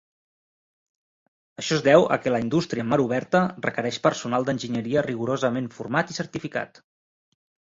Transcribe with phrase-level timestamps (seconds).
[1.63, 6.15] Això es deu a que la indústria en mar oberta requereix personal d'enginyeria rigorosament format
[6.15, 6.83] i certificat.